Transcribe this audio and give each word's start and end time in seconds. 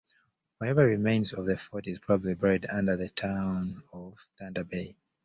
Whatever 0.57 0.87
remains 0.87 1.31
of 1.31 1.45
the 1.45 1.55
fort 1.55 1.85
is 1.85 1.99
probably 1.99 2.33
buried 2.33 2.65
under 2.67 2.97
the 2.97 3.09
town 3.09 3.83
of 3.93 4.15
Thunder 4.39 4.63
Bay. 4.63 4.95